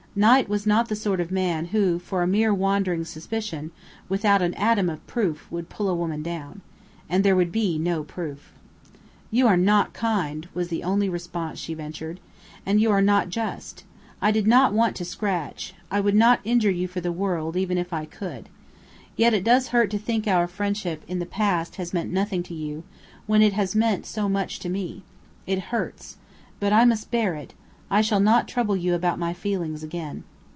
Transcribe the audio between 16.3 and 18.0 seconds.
injure you for the world, even if